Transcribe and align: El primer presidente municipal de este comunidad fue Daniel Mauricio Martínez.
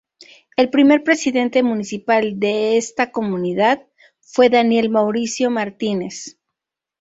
El 0.57 0.71
primer 0.71 1.03
presidente 1.03 1.61
municipal 1.61 2.39
de 2.39 2.75
este 2.77 3.11
comunidad 3.11 3.85
fue 4.19 4.49
Daniel 4.49 4.89
Mauricio 4.89 5.51
Martínez. 5.51 6.39